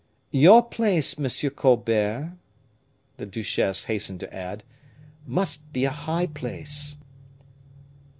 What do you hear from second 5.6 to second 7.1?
be a high place.